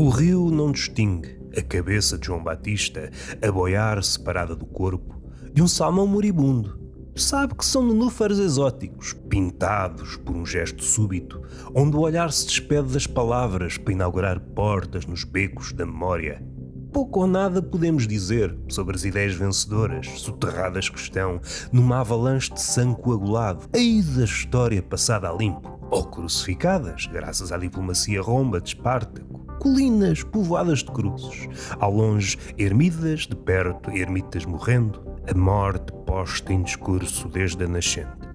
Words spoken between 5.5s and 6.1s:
de um salmão